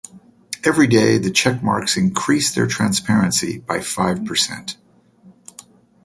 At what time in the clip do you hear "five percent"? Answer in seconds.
3.81-4.75